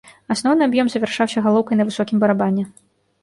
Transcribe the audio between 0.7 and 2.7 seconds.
завяршаўся галоўкай на высокім барабане.